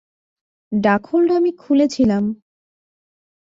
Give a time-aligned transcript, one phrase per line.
[0.71, 2.23] Darkhold আমি খুলেছিলাম।